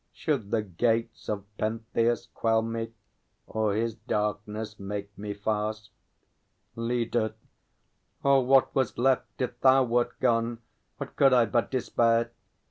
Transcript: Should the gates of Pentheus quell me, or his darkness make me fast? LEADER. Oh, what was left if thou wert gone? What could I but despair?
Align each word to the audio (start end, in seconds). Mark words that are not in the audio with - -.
Should 0.11 0.49
the 0.49 0.63
gates 0.63 1.29
of 1.29 1.45
Pentheus 1.59 2.25
quell 2.33 2.63
me, 2.63 2.91
or 3.45 3.75
his 3.75 3.93
darkness 3.93 4.79
make 4.79 5.15
me 5.15 5.35
fast? 5.35 5.91
LEADER. 6.75 7.35
Oh, 8.25 8.39
what 8.39 8.73
was 8.73 8.97
left 8.97 9.39
if 9.39 9.59
thou 9.61 9.83
wert 9.83 10.19
gone? 10.19 10.57
What 10.97 11.15
could 11.15 11.33
I 11.33 11.45
but 11.45 11.69
despair? 11.69 12.31